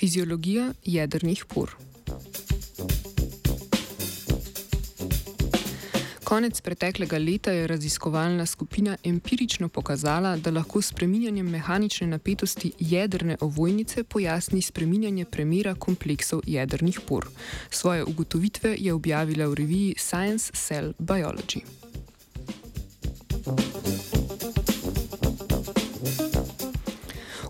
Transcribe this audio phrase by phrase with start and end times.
[0.00, 1.70] Fiziologija jedrnih por.
[6.24, 13.36] Konec preteklega leta je raziskovalna skupina empirično pokazala, da lahko s preminjanjem mehanične napetosti jedrne
[13.40, 17.28] ovojnice pojasni spreminjanje premjera kompleksov jedrnih por.
[17.70, 21.60] Svoje ugotovitve je objavila v reviji Science Cell Biology.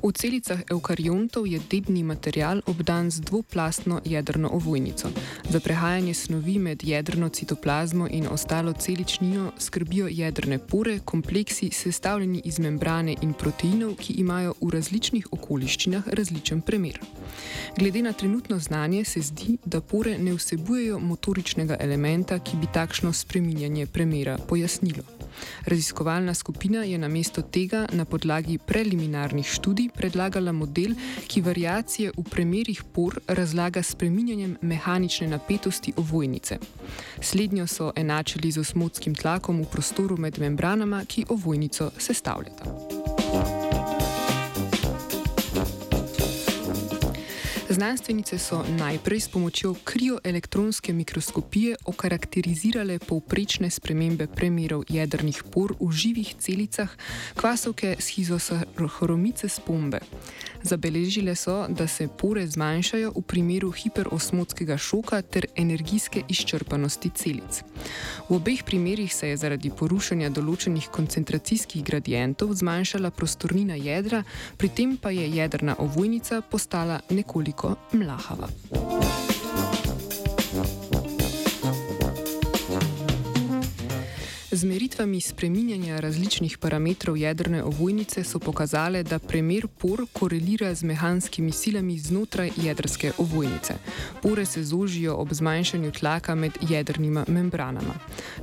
[0.01, 5.13] V celicah eukariontov je dedni material obdan z dvoplastno jedrno ovojnico.
[5.45, 12.59] Za prehajanje snovi med jedrno citoplazmo in ostalo celičnino skrbijo jedrne pore, kompleksi sestavljeni iz
[12.59, 17.01] membrane in proteinov, ki imajo v različnih okoliščinah različen premer.
[17.77, 23.13] Glede na trenutno znanje se zdi, da pore ne vsebujejo motoričnega elementa, ki bi takšno
[23.13, 25.20] spreminjanje premera pojasnilo.
[25.67, 30.95] Raziskovalna skupina je namesto tega na podlagi preliminarnih študij predlagala model,
[31.27, 36.59] ki variacije v premerih por razlaga s preminjanjem mehanične napetosti ovojnice.
[37.21, 43.60] Slednjo so enačili z osmotskim tlakom v prostoru med membranama, ki ovojnico sestavljata.
[47.81, 56.35] Znanstvenice so najprej s pomočjo krioelektronske mikroskopije okarakterizirale povprečne spremembe premerov jedrnih por v živih
[56.39, 56.93] celicah
[57.41, 60.01] kvasovke schizosahromice spombe.
[60.63, 67.65] Zabeležile so, da se pore zmanjšajo v primeru hiperosmotskega šoka ter energijske izčrpanosti celic.
[68.29, 74.23] V obeh primerih se je zaradi porušanja določenih koncentracijskih gradientov zmanjšala prostornina jedra,
[74.57, 78.49] pri tem pa je jedrna ovojnica postala nekoliko mlahava.
[84.61, 91.53] Z meritvami spreminjanja različnih parametrov jedrne ovojnice so pokazale, da premer por korelira z mehanskimi
[91.53, 93.75] silami znotraj jedrske ovojnice.
[94.23, 97.95] Pore se zožijo ob zmanjšanju tlaka med jedrnima membranama.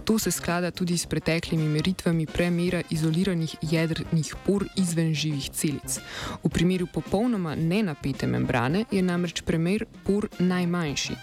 [0.06, 6.00] To se sklada tudi s preteklimi meritvami premera izoliranih jedrnih por izven živih celic.
[6.44, 11.14] V primeru popolnoma nenapete membrane je namreč premer por najmanjši.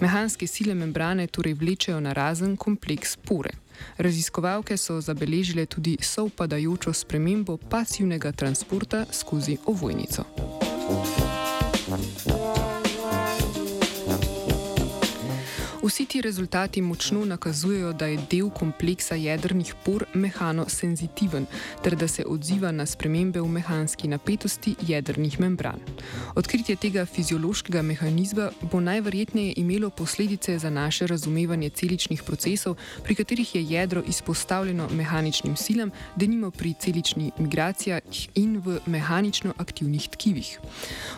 [0.00, 3.63] Mehanske sile membrane torej vlečejo na razen kompleks pore.
[3.98, 10.24] Raziskovalke so zabeležile tudi sovpadajočo spremembo pasivnega transporta skozi ovojnico.
[15.84, 21.46] Vsi ti rezultati močno nakazujejo, da je del kompleksa jedrnih por mehano-senzitiven
[21.82, 25.80] ter da se odziva na spremembe v mehanski napetosti jedrnih membran.
[26.34, 33.54] Odkritje tega fiziološkega mehanizma bo najverjetneje imelo posledice za naše razumevanje celičnih procesov, pri katerih
[33.54, 38.02] je jedro izpostavljeno mehaničnim silam, denimo pri celični migracijah
[38.34, 40.58] in v mehanično aktivnih tkivih.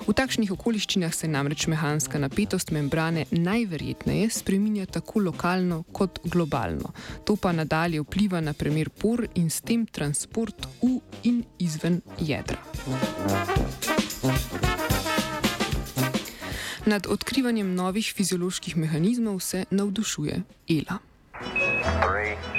[0.06, 6.92] V takšnih okoliščinah se namreč mehanska napetost membrane najverjetneje spreminja tako lokalno kot globalno.
[7.24, 12.60] To pa nadalje vpliva na premjer por in s tem transport v in izven jedra.
[16.86, 20.98] Nad odkrivanjem novih fizioloških mehanizmov se navdušuje Ela.
[22.02, 22.55] Three.